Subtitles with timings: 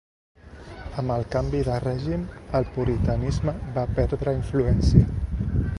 [1.01, 2.23] Amb el canvi de règim,
[2.61, 5.51] el puritanisme va perdre influència.